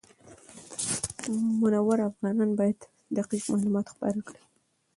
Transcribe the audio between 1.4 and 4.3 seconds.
منور افغانان باید دقیق معلومات خپاره